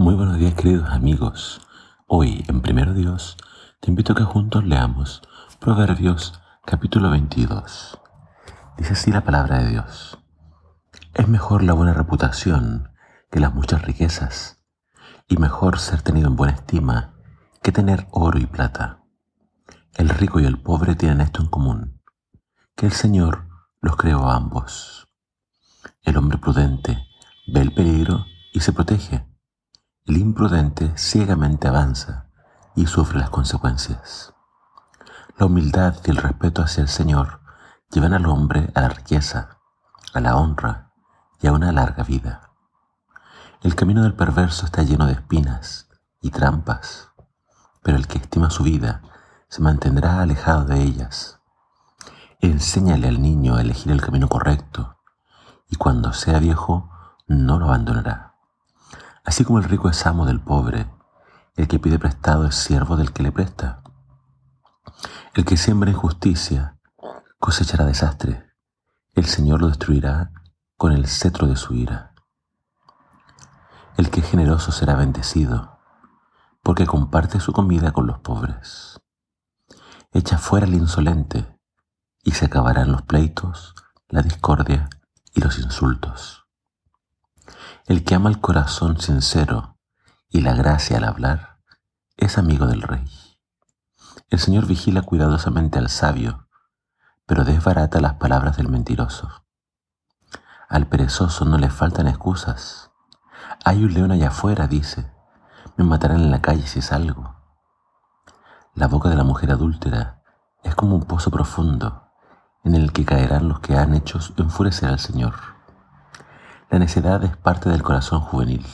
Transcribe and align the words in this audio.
Muy 0.00 0.14
buenos 0.14 0.38
días 0.38 0.54
queridos 0.54 0.88
amigos. 0.88 1.60
Hoy 2.06 2.42
en 2.48 2.62
Primero 2.62 2.94
Dios 2.94 3.36
te 3.80 3.90
invito 3.90 4.14
a 4.14 4.16
que 4.16 4.24
juntos 4.24 4.64
leamos 4.64 5.20
Proverbios 5.60 6.40
capítulo 6.64 7.10
22. 7.10 8.00
Dice 8.78 8.94
así 8.94 9.12
la 9.12 9.24
palabra 9.24 9.58
de 9.58 9.68
Dios. 9.68 10.18
Es 11.12 11.28
mejor 11.28 11.62
la 11.62 11.74
buena 11.74 11.92
reputación 11.92 12.88
que 13.30 13.40
las 13.40 13.52
muchas 13.52 13.82
riquezas 13.82 14.64
y 15.28 15.36
mejor 15.36 15.78
ser 15.78 16.00
tenido 16.00 16.28
en 16.28 16.36
buena 16.36 16.54
estima 16.54 17.12
que 17.62 17.70
tener 17.70 18.06
oro 18.10 18.38
y 18.38 18.46
plata. 18.46 19.04
El 19.98 20.08
rico 20.08 20.40
y 20.40 20.46
el 20.46 20.58
pobre 20.58 20.94
tienen 20.94 21.20
esto 21.20 21.42
en 21.42 21.48
común, 21.48 22.00
que 22.74 22.86
el 22.86 22.92
Señor 22.92 23.48
los 23.82 23.96
creó 23.96 24.30
a 24.30 24.36
ambos. 24.36 25.08
El 26.00 26.16
hombre 26.16 26.38
prudente 26.38 27.04
ve 27.52 27.60
el 27.60 27.74
peligro 27.74 28.24
y 28.54 28.60
se 28.60 28.72
protege 28.72 29.28
el 30.06 30.16
imprudente 30.16 30.92
ciegamente 30.96 31.68
avanza 31.68 32.26
y 32.74 32.86
sufre 32.86 33.18
las 33.18 33.30
consecuencias. 33.30 34.34
La 35.36 35.46
humildad 35.46 35.96
y 36.04 36.10
el 36.10 36.16
respeto 36.16 36.62
hacia 36.62 36.82
el 36.82 36.88
Señor 36.88 37.40
llevan 37.90 38.14
al 38.14 38.26
hombre 38.26 38.70
a 38.74 38.80
la 38.80 38.88
riqueza, 38.88 39.58
a 40.14 40.20
la 40.20 40.36
honra 40.36 40.92
y 41.40 41.46
a 41.46 41.52
una 41.52 41.70
larga 41.72 42.02
vida. 42.02 42.50
El 43.62 43.74
camino 43.74 44.02
del 44.02 44.14
perverso 44.14 44.64
está 44.64 44.82
lleno 44.82 45.06
de 45.06 45.12
espinas 45.12 45.88
y 46.22 46.30
trampas, 46.30 47.10
pero 47.82 47.96
el 47.96 48.06
que 48.06 48.18
estima 48.18 48.50
su 48.50 48.62
vida 48.62 49.02
se 49.48 49.60
mantendrá 49.60 50.20
alejado 50.20 50.64
de 50.64 50.82
ellas. 50.82 51.40
Enséñale 52.40 53.08
al 53.08 53.20
niño 53.20 53.56
a 53.56 53.60
elegir 53.60 53.92
el 53.92 54.00
camino 54.00 54.28
correcto 54.28 54.96
y 55.68 55.76
cuando 55.76 56.12
sea 56.14 56.38
viejo 56.38 56.90
no 57.28 57.58
lo 57.58 57.66
abandonará. 57.66 58.29
Así 59.30 59.44
como 59.44 59.58
el 59.58 59.64
rico 59.64 59.88
es 59.88 60.04
amo 60.06 60.26
del 60.26 60.40
pobre, 60.40 60.90
el 61.54 61.68
que 61.68 61.78
pide 61.78 62.00
prestado 62.00 62.46
es 62.46 62.56
siervo 62.56 62.96
del 62.96 63.12
que 63.12 63.22
le 63.22 63.30
presta. 63.30 63.80
El 65.34 65.44
que 65.44 65.56
siembra 65.56 65.88
injusticia 65.88 66.80
cosechará 67.38 67.84
desastre. 67.84 68.50
El 69.14 69.26
Señor 69.26 69.60
lo 69.60 69.68
destruirá 69.68 70.32
con 70.76 70.90
el 70.90 71.06
cetro 71.06 71.46
de 71.46 71.54
su 71.54 71.74
ira. 71.74 72.12
El 73.96 74.10
que 74.10 74.18
es 74.18 74.28
generoso 74.28 74.72
será 74.72 74.96
bendecido, 74.96 75.78
porque 76.64 76.84
comparte 76.84 77.38
su 77.38 77.52
comida 77.52 77.92
con 77.92 78.08
los 78.08 78.18
pobres. 78.18 79.00
Echa 80.10 80.38
fuera 80.38 80.66
al 80.66 80.74
insolente, 80.74 81.56
y 82.24 82.32
se 82.32 82.46
acabarán 82.46 82.90
los 82.90 83.02
pleitos, 83.02 83.76
la 84.08 84.22
discordia 84.22 84.90
y 85.32 85.40
los 85.40 85.56
insultos. 85.60 86.39
El 87.90 88.04
que 88.04 88.14
ama 88.14 88.30
el 88.30 88.40
corazón 88.40 89.00
sincero 89.00 89.76
y 90.28 90.42
la 90.42 90.54
gracia 90.54 90.98
al 90.98 91.02
hablar 91.02 91.58
es 92.16 92.38
amigo 92.38 92.68
del 92.68 92.82
rey. 92.82 93.04
El 94.28 94.38
Señor 94.38 94.66
vigila 94.66 95.02
cuidadosamente 95.02 95.80
al 95.80 95.88
sabio, 95.88 96.46
pero 97.26 97.42
desbarata 97.42 98.00
las 98.00 98.14
palabras 98.14 98.56
del 98.56 98.68
mentiroso. 98.68 99.44
Al 100.68 100.86
perezoso 100.86 101.44
no 101.44 101.58
le 101.58 101.68
faltan 101.68 102.06
excusas. 102.06 102.92
Hay 103.64 103.82
un 103.82 103.92
león 103.92 104.12
allá 104.12 104.28
afuera, 104.28 104.68
dice. 104.68 105.10
Me 105.76 105.84
matarán 105.84 106.20
en 106.20 106.30
la 106.30 106.40
calle 106.40 106.68
si 106.68 106.82
salgo. 106.82 107.34
La 108.76 108.86
boca 108.86 109.08
de 109.08 109.16
la 109.16 109.24
mujer 109.24 109.50
adúltera 109.50 110.22
es 110.62 110.76
como 110.76 110.94
un 110.94 111.06
pozo 111.06 111.32
profundo 111.32 112.04
en 112.62 112.76
el 112.76 112.92
que 112.92 113.04
caerán 113.04 113.48
los 113.48 113.58
que 113.58 113.76
han 113.76 113.96
hecho 113.96 114.20
enfurecer 114.36 114.88
al 114.88 115.00
Señor. 115.00 115.59
La 116.70 116.78
necedad 116.78 117.24
es 117.24 117.36
parte 117.36 117.68
del 117.68 117.82
corazón 117.82 118.20
juvenil, 118.20 118.64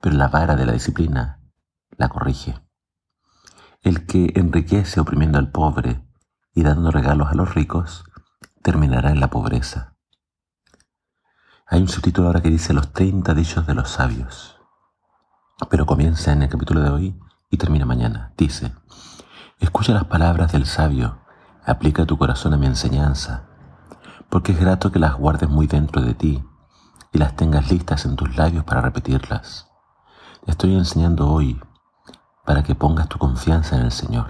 pero 0.00 0.14
la 0.14 0.28
vara 0.28 0.54
de 0.54 0.64
la 0.64 0.70
disciplina 0.70 1.40
la 1.96 2.08
corrige. 2.08 2.54
El 3.82 4.06
que 4.06 4.32
enriquece 4.36 5.00
oprimiendo 5.00 5.36
al 5.36 5.50
pobre 5.50 6.06
y 6.54 6.62
dando 6.62 6.92
regalos 6.92 7.28
a 7.28 7.34
los 7.34 7.52
ricos, 7.52 8.04
terminará 8.62 9.10
en 9.10 9.18
la 9.18 9.28
pobreza. 9.28 9.96
Hay 11.66 11.80
un 11.80 11.88
subtítulo 11.88 12.28
ahora 12.28 12.42
que 12.42 12.48
dice 12.48 12.74
los 12.74 12.92
30 12.92 13.34
dichos 13.34 13.66
de 13.66 13.74
los 13.74 13.90
sabios, 13.90 14.60
pero 15.68 15.86
comienza 15.86 16.30
en 16.30 16.44
el 16.44 16.48
capítulo 16.48 16.80
de 16.80 16.90
hoy 16.90 17.20
y 17.50 17.56
termina 17.56 17.86
mañana. 17.86 18.34
Dice, 18.36 18.72
escucha 19.58 19.92
las 19.92 20.04
palabras 20.04 20.52
del 20.52 20.64
sabio, 20.64 21.22
aplica 21.66 22.06
tu 22.06 22.16
corazón 22.16 22.54
a 22.54 22.56
mi 22.56 22.66
enseñanza, 22.66 23.48
porque 24.28 24.52
es 24.52 24.60
grato 24.60 24.92
que 24.92 25.00
las 25.00 25.16
guardes 25.16 25.50
muy 25.50 25.66
dentro 25.66 26.02
de 26.02 26.14
ti 26.14 26.44
y 27.12 27.18
las 27.18 27.34
tengas 27.36 27.70
listas 27.70 28.04
en 28.04 28.16
tus 28.16 28.36
labios 28.36 28.64
para 28.64 28.80
repetirlas. 28.80 29.68
Te 30.44 30.52
estoy 30.52 30.74
enseñando 30.74 31.28
hoy 31.28 31.60
para 32.44 32.62
que 32.62 32.74
pongas 32.74 33.08
tu 33.08 33.18
confianza 33.18 33.76
en 33.76 33.82
el 33.82 33.92
Señor. 33.92 34.28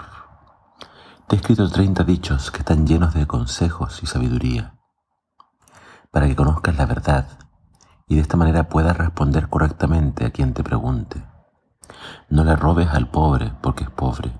Te 1.27 1.37
he 1.37 1.39
escrito 1.39 1.69
30 1.69 2.05
dichos 2.05 2.51
que 2.51 2.59
están 2.59 2.87
llenos 2.87 3.15
de 3.15 3.27
consejos 3.27 4.03
y 4.03 4.07
sabiduría, 4.07 4.79
para 6.11 6.27
que 6.27 6.35
conozcas 6.37 6.77
la 6.77 6.87
verdad 6.87 7.29
y 8.09 8.17
de 8.17 8.23
esta 8.23 8.37
manera 8.37 8.69
puedas 8.69 8.97
responder 8.97 9.49
correctamente 9.49 10.27
a 10.27 10.31
quien 10.31 10.55
te 10.55 10.65
pregunte. 10.65 11.25
No 12.29 12.45
le 12.45 12.57
robes 12.57 12.89
al 12.91 13.09
pobre 13.09 13.53
porque 13.63 13.85
es 13.85 13.91
pobre, 13.91 14.37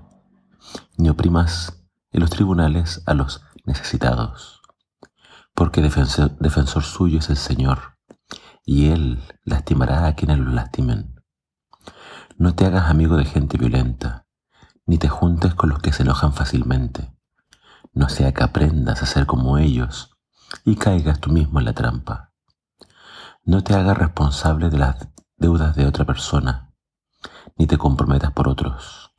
ni 0.97 1.09
oprimas 1.09 1.81
en 2.11 2.19
los 2.19 2.29
tribunales 2.29 3.01
a 3.05 3.13
los 3.13 3.45
necesitados, 3.65 4.61
porque 5.53 5.81
defensor, 5.81 6.37
defensor 6.39 6.83
suyo 6.83 7.19
es 7.19 7.29
el 7.29 7.37
Señor 7.37 7.90
y 8.71 8.89
Él 8.89 9.21
lastimará 9.43 10.05
a 10.05 10.15
quienes 10.15 10.39
lo 10.39 10.49
lastimen. 10.49 11.21
No 12.37 12.55
te 12.55 12.65
hagas 12.65 12.89
amigo 12.89 13.17
de 13.17 13.25
gente 13.25 13.57
violenta, 13.57 14.27
ni 14.85 14.97
te 14.97 15.09
juntes 15.09 15.55
con 15.55 15.67
los 15.67 15.79
que 15.79 15.91
se 15.91 16.03
enojan 16.03 16.31
fácilmente. 16.31 17.13
No 17.91 18.07
sea 18.07 18.31
que 18.31 18.43
aprendas 18.43 19.03
a 19.03 19.07
ser 19.07 19.25
como 19.25 19.57
ellos 19.57 20.15
y 20.63 20.77
caigas 20.77 21.19
tú 21.19 21.31
mismo 21.31 21.59
en 21.59 21.65
la 21.65 21.73
trampa. 21.73 22.31
No 23.43 23.61
te 23.61 23.75
hagas 23.75 23.97
responsable 23.97 24.69
de 24.69 24.77
las 24.77 25.09
deudas 25.35 25.75
de 25.75 25.85
otra 25.85 26.05
persona, 26.05 26.73
ni 27.57 27.67
te 27.67 27.77
comprometas 27.77 28.31
por 28.31 28.47
otros, 28.47 29.11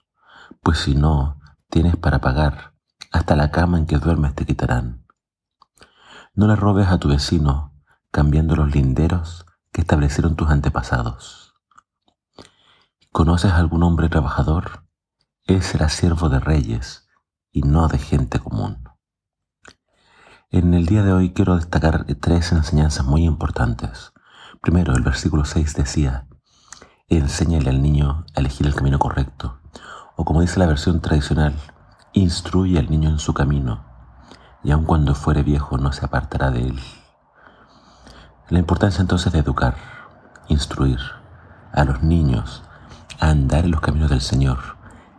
pues 0.62 0.78
si 0.78 0.94
no 0.94 1.42
tienes 1.68 1.96
para 1.96 2.22
pagar, 2.22 2.72
hasta 3.10 3.36
la 3.36 3.50
cama 3.50 3.76
en 3.76 3.84
que 3.84 3.98
duermes 3.98 4.34
te 4.34 4.46
quitarán. 4.46 5.04
No 6.32 6.46
le 6.46 6.56
robes 6.56 6.88
a 6.88 6.98
tu 6.98 7.08
vecino 7.08 7.71
cambiando 8.12 8.56
los 8.56 8.74
linderos 8.74 9.46
que 9.72 9.80
establecieron 9.80 10.36
tus 10.36 10.50
antepasados. 10.50 11.54
¿Conoces 13.10 13.52
algún 13.52 13.82
hombre 13.82 14.10
trabajador? 14.10 14.84
Él 15.46 15.62
será 15.62 15.88
siervo 15.88 16.28
de 16.28 16.38
reyes 16.38 17.08
y 17.52 17.62
no 17.62 17.88
de 17.88 17.96
gente 17.96 18.38
común. 18.38 18.84
En 20.50 20.74
el 20.74 20.84
día 20.84 21.02
de 21.02 21.14
hoy 21.14 21.32
quiero 21.32 21.56
destacar 21.56 22.04
tres 22.20 22.52
enseñanzas 22.52 23.06
muy 23.06 23.24
importantes. 23.24 24.12
Primero, 24.60 24.94
el 24.94 25.02
versículo 25.02 25.46
6 25.46 25.74
decía, 25.74 26.28
enséñale 27.08 27.70
al 27.70 27.80
niño 27.80 28.26
a 28.36 28.40
elegir 28.40 28.66
el 28.66 28.74
camino 28.74 28.98
correcto. 28.98 29.58
O 30.16 30.26
como 30.26 30.42
dice 30.42 30.58
la 30.58 30.66
versión 30.66 31.00
tradicional, 31.00 31.58
instruye 32.12 32.78
al 32.78 32.90
niño 32.90 33.08
en 33.08 33.18
su 33.18 33.32
camino, 33.32 33.86
y 34.62 34.70
aun 34.70 34.84
cuando 34.84 35.14
fuere 35.14 35.42
viejo 35.42 35.78
no 35.78 35.92
se 35.92 36.04
apartará 36.04 36.50
de 36.50 36.66
él. 36.66 36.80
La 38.52 38.58
importancia 38.58 39.00
entonces 39.00 39.32
de 39.32 39.38
educar, 39.38 39.76
instruir 40.48 40.98
a 41.72 41.84
los 41.84 42.02
niños 42.02 42.62
a 43.18 43.30
andar 43.30 43.64
en 43.64 43.70
los 43.70 43.80
caminos 43.80 44.10
del 44.10 44.20
Señor, 44.20 44.58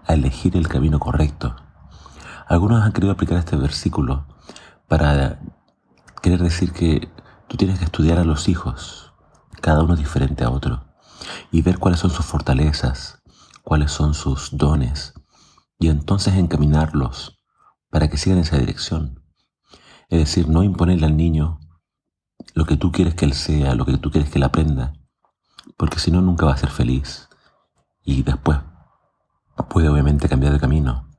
a 0.05 0.13
elegir 0.13 0.55
el 0.55 0.67
camino 0.67 0.99
correcto. 0.99 1.55
Algunos 2.47 2.83
han 2.83 2.91
querido 2.91 3.11
aplicar 3.11 3.39
este 3.39 3.55
versículo 3.55 4.27
para 4.87 5.39
querer 6.21 6.43
decir 6.43 6.73
que 6.73 7.11
tú 7.47 7.57
tienes 7.57 7.79
que 7.79 7.85
estudiar 7.85 8.19
a 8.19 8.23
los 8.23 8.47
hijos, 8.49 9.15
cada 9.61 9.81
uno 9.81 9.95
diferente 9.95 10.43
a 10.43 10.51
otro, 10.51 10.85
y 11.49 11.63
ver 11.63 11.79
cuáles 11.79 12.01
son 12.01 12.11
sus 12.11 12.27
fortalezas, 12.27 13.23
cuáles 13.63 13.91
son 13.91 14.13
sus 14.13 14.55
dones, 14.55 15.15
y 15.79 15.87
entonces 15.87 16.35
encaminarlos 16.35 17.41
para 17.89 18.11
que 18.11 18.17
sigan 18.17 18.37
esa 18.37 18.59
dirección. 18.59 19.23
Es 20.09 20.19
decir, 20.19 20.47
no 20.49 20.61
imponerle 20.61 21.07
al 21.07 21.17
niño 21.17 21.61
lo 22.53 22.65
que 22.65 22.77
tú 22.77 22.91
quieres 22.91 23.15
que 23.15 23.25
él 23.25 23.33
sea, 23.33 23.75
lo 23.75 23.85
que 23.85 23.97
tú 23.97 24.11
quieres 24.11 24.29
que 24.29 24.37
él 24.39 24.43
aprenda, 24.43 24.93
porque 25.77 25.99
si 25.99 26.11
no 26.11 26.21
nunca 26.21 26.45
va 26.45 26.53
a 26.53 26.57
ser 26.57 26.69
feliz 26.69 27.29
y 28.03 28.23
después 28.23 28.59
puede 29.69 29.89
obviamente 29.89 30.29
cambiar 30.29 30.53
de 30.53 30.59
camino, 30.59 31.09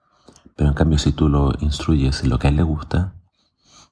pero 0.56 0.68
en 0.68 0.74
cambio 0.74 0.98
si 0.98 1.12
tú 1.12 1.28
lo 1.28 1.52
instruyes 1.60 2.22
en 2.22 2.30
lo 2.30 2.38
que 2.38 2.46
a 2.46 2.50
él 2.50 2.56
le 2.56 2.62
gusta, 2.62 3.14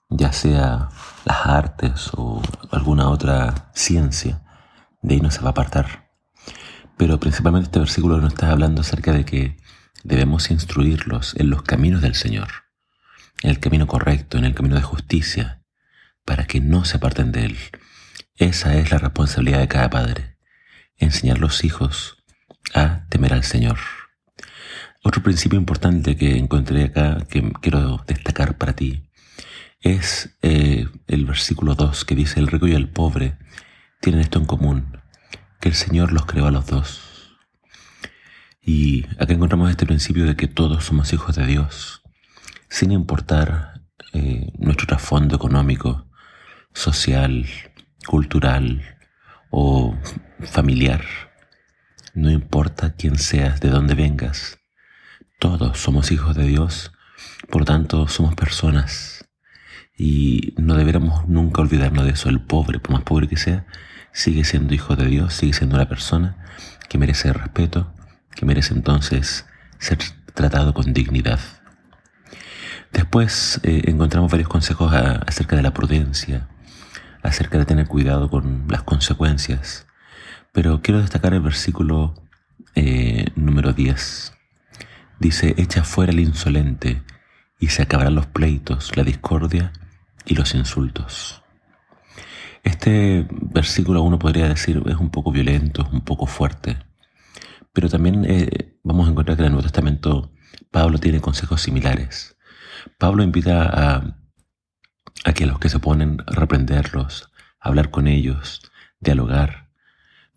ya 0.08 0.32
sea 0.32 0.88
las 1.24 1.46
artes 1.46 2.10
o 2.16 2.42
alguna 2.70 3.08
otra 3.08 3.70
ciencia, 3.74 4.42
de 5.00 5.14
ahí 5.14 5.20
no 5.20 5.30
se 5.30 5.40
va 5.40 5.48
a 5.48 5.50
apartar. 5.50 6.10
Pero 6.96 7.18
principalmente 7.18 7.66
este 7.66 7.78
versículo 7.80 8.18
nos 8.18 8.34
está 8.34 8.50
hablando 8.50 8.82
acerca 8.82 9.12
de 9.12 9.24
que 9.24 9.56
debemos 10.04 10.50
instruirlos 10.50 11.34
en 11.36 11.50
los 11.50 11.62
caminos 11.62 12.02
del 12.02 12.14
Señor, 12.14 12.48
en 13.42 13.50
el 13.50 13.58
camino 13.58 13.86
correcto, 13.86 14.38
en 14.38 14.44
el 14.44 14.54
camino 14.54 14.76
de 14.76 14.82
justicia, 14.82 15.61
para 16.24 16.46
que 16.46 16.60
no 16.60 16.84
se 16.84 16.96
aparten 16.96 17.32
de 17.32 17.46
Él. 17.46 17.58
Esa 18.36 18.76
es 18.76 18.90
la 18.90 18.98
responsabilidad 18.98 19.60
de 19.60 19.68
cada 19.68 19.90
padre. 19.90 20.36
enseñar 20.96 21.38
a 21.38 21.40
los 21.40 21.64
hijos 21.64 22.22
a 22.74 23.06
temer 23.08 23.32
al 23.32 23.44
Señor. 23.44 23.78
Otro 25.02 25.22
principio 25.22 25.58
importante 25.58 26.16
que 26.16 26.38
encontré 26.38 26.84
acá, 26.84 27.26
que 27.28 27.52
quiero 27.60 28.04
destacar 28.06 28.56
para 28.56 28.74
ti, 28.74 29.10
es 29.80 30.36
eh, 30.42 30.86
el 31.08 31.26
versículo 31.26 31.74
2 31.74 32.04
que 32.04 32.14
dice, 32.14 32.38
el 32.38 32.46
rico 32.46 32.68
y 32.68 32.74
el 32.74 32.88
pobre 32.88 33.36
tienen 34.00 34.20
esto 34.20 34.38
en 34.38 34.44
común, 34.44 34.98
que 35.60 35.68
el 35.68 35.74
Señor 35.74 36.12
los 36.12 36.26
creó 36.26 36.46
a 36.46 36.52
los 36.52 36.66
dos. 36.66 37.36
Y 38.60 39.06
acá 39.18 39.32
encontramos 39.32 39.70
este 39.70 39.86
principio 39.86 40.24
de 40.24 40.36
que 40.36 40.46
todos 40.46 40.84
somos 40.84 41.12
hijos 41.12 41.34
de 41.34 41.46
Dios, 41.46 42.02
sin 42.68 42.92
importar 42.92 43.82
eh, 44.12 44.52
nuestro 44.58 44.86
trasfondo 44.86 45.34
económico, 45.34 46.08
social, 46.72 47.46
cultural 48.06 48.82
o 49.50 49.96
familiar. 50.40 51.02
No 52.14 52.30
importa 52.30 52.94
quién 52.94 53.18
seas, 53.18 53.60
de 53.60 53.70
dónde 53.70 53.94
vengas, 53.94 54.58
todos 55.38 55.78
somos 55.78 56.12
hijos 56.12 56.36
de 56.36 56.46
Dios, 56.46 56.92
por 57.50 57.64
tanto 57.64 58.06
somos 58.08 58.34
personas 58.34 59.28
y 59.96 60.54
no 60.56 60.74
deberíamos 60.74 61.28
nunca 61.28 61.62
olvidarnos 61.62 62.04
de 62.04 62.12
eso. 62.12 62.28
El 62.28 62.40
pobre, 62.40 62.78
por 62.78 62.92
más 62.92 63.02
pobre 63.02 63.28
que 63.28 63.36
sea, 63.36 63.66
sigue 64.12 64.44
siendo 64.44 64.74
hijo 64.74 64.96
de 64.96 65.06
Dios, 65.06 65.34
sigue 65.34 65.52
siendo 65.52 65.76
una 65.76 65.88
persona 65.88 66.36
que 66.88 66.98
merece 66.98 67.32
respeto, 67.32 67.92
que 68.34 68.46
merece 68.46 68.74
entonces 68.74 69.46
ser 69.78 69.98
tratado 70.34 70.74
con 70.74 70.92
dignidad. 70.92 71.40
Después 72.92 73.60
eh, 73.62 73.82
encontramos 73.86 74.30
varios 74.30 74.48
consejos 74.48 74.92
acerca 74.92 75.56
de 75.56 75.62
la 75.62 75.72
prudencia, 75.72 76.48
acerca 77.22 77.58
de 77.58 77.64
tener 77.64 77.86
cuidado 77.86 78.28
con 78.28 78.66
las 78.68 78.82
consecuencias, 78.82 79.86
pero 80.52 80.82
quiero 80.82 81.00
destacar 81.00 81.34
el 81.34 81.40
versículo 81.40 82.14
eh, 82.74 83.26
número 83.36 83.72
10. 83.72 84.32
Dice, 85.18 85.54
echa 85.56 85.84
fuera 85.84 86.12
el 86.12 86.20
insolente 86.20 87.02
y 87.58 87.68
se 87.68 87.82
acabarán 87.82 88.14
los 88.14 88.26
pleitos, 88.26 88.96
la 88.96 89.04
discordia 89.04 89.72
y 90.24 90.34
los 90.34 90.54
insultos. 90.54 91.42
Este 92.64 93.26
versículo 93.30 94.02
uno 94.02 94.18
podría 94.18 94.48
decir 94.48 94.82
es 94.86 94.96
un 94.96 95.10
poco 95.10 95.32
violento, 95.32 95.82
es 95.82 95.92
un 95.92 96.02
poco 96.02 96.26
fuerte, 96.26 96.78
pero 97.72 97.88
también 97.88 98.24
eh, 98.28 98.76
vamos 98.82 99.06
a 99.06 99.10
encontrar 99.10 99.36
que 99.36 99.42
en 99.42 99.46
el 99.46 99.52
Nuevo 99.52 99.64
Testamento 99.64 100.32
Pablo 100.70 100.98
tiene 100.98 101.20
consejos 101.20 101.62
similares. 101.62 102.36
Pablo 102.98 103.22
invita 103.22 103.68
a, 103.68 104.16
a 105.24 105.32
que 105.32 105.46
los 105.46 105.58
que 105.58 105.68
se 105.68 105.78
ponen 105.78 106.22
a 106.26 106.32
reprenderlos, 106.32 107.30
a 107.60 107.68
hablar 107.68 107.90
con 107.90 108.06
ellos, 108.06 108.62
dialogar, 109.00 109.68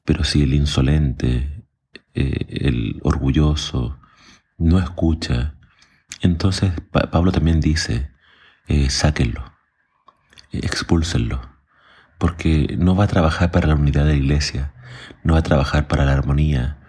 pero 0.03 0.23
si 0.23 0.43
el 0.43 0.53
insolente, 0.53 1.63
eh, 2.13 2.45
el 2.47 2.99
orgulloso, 3.03 3.99
no 4.57 4.79
escucha, 4.79 5.55
entonces 6.21 6.73
Pablo 6.91 7.31
también 7.31 7.59
dice, 7.59 8.11
eh, 8.67 8.89
sáquenlo, 8.89 9.53
expúlsenlo, 10.51 11.41
porque 12.17 12.75
no 12.77 12.95
va 12.95 13.05
a 13.05 13.07
trabajar 13.07 13.51
para 13.51 13.67
la 13.67 13.75
unidad 13.75 14.05
de 14.05 14.11
la 14.11 14.17
iglesia, 14.17 14.73
no 15.23 15.33
va 15.33 15.39
a 15.39 15.43
trabajar 15.43 15.87
para 15.87 16.05
la 16.05 16.13
armonía 16.13 16.79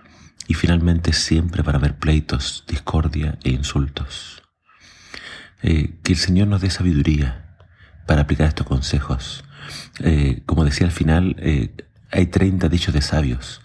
y 0.47 0.55
finalmente 0.55 1.13
siempre 1.13 1.65
para 1.65 1.79
haber 1.79 1.97
pleitos, 1.97 2.65
discordia 2.69 3.39
e 3.43 3.51
insultos. 3.51 4.43
Eh, 5.63 5.99
que 6.05 6.13
el 6.13 6.19
Señor 6.19 6.49
nos 6.49 6.61
dé 6.61 6.71
sabiduría 6.71 7.46
para 8.07 8.23
aplicar 8.23 8.49
estos 8.49 8.67
consejos. 8.67 9.45
Eh, 10.01 10.43
como 10.47 10.65
decía 10.65 10.87
al 10.87 10.93
final, 10.93 11.37
eh, 11.39 11.75
hay 12.11 12.27
30 12.27 12.69
dichos 12.69 12.95
de 12.95 13.03
sabios 13.03 13.61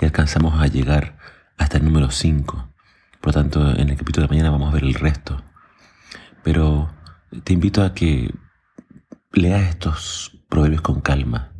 y 0.00 0.04
alcanzamos 0.04 0.60
a 0.60 0.66
llegar 0.66 1.18
hasta 1.58 1.78
el 1.78 1.84
número 1.84 2.10
5. 2.10 2.68
Por 3.20 3.26
lo 3.28 3.32
tanto, 3.32 3.70
en 3.76 3.90
el 3.90 3.96
capítulo 3.96 4.26
de 4.26 4.30
mañana 4.30 4.50
vamos 4.50 4.70
a 4.70 4.74
ver 4.74 4.84
el 4.84 4.94
resto. 4.94 5.42
Pero 6.42 6.92
te 7.44 7.52
invito 7.52 7.84
a 7.84 7.94
que 7.94 8.34
leas 9.32 9.68
estos 9.68 10.38
proverbios 10.48 10.82
con 10.82 11.00
calma 11.00 11.52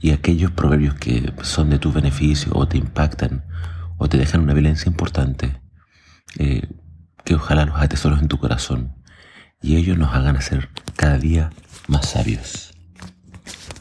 y 0.00 0.10
aquellos 0.10 0.50
proverbios 0.50 0.94
que 0.94 1.32
son 1.42 1.70
de 1.70 1.78
tu 1.78 1.92
beneficio 1.92 2.52
o 2.54 2.66
te 2.66 2.76
impactan 2.76 3.44
o 3.96 4.08
te 4.08 4.18
dejan 4.18 4.40
una 4.40 4.52
violencia 4.52 4.90
importante, 4.90 5.60
eh, 6.38 6.68
que 7.24 7.36
ojalá 7.36 7.64
los 7.64 7.80
atesoros 7.80 8.20
en 8.20 8.28
tu 8.28 8.38
corazón 8.38 8.96
y 9.62 9.76
ellos 9.76 9.96
nos 9.96 10.12
hagan 10.12 10.42
ser 10.42 10.68
cada 10.96 11.18
día 11.18 11.50
más 11.88 12.10
sabios. 12.10 12.72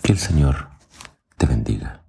Que 0.02 0.12
el 0.12 0.20
Señor 0.20 0.68
te 1.38 1.46
bendiga. 1.46 2.01